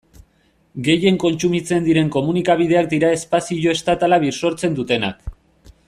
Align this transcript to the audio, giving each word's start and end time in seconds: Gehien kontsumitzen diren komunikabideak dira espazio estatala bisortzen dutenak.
Gehien 0.87 1.19
kontsumitzen 1.23 1.85
diren 1.89 2.09
komunikabideak 2.17 2.89
dira 2.95 3.13
espazio 3.19 3.77
estatala 3.79 4.21
bisortzen 4.27 4.81
dutenak. 4.81 5.31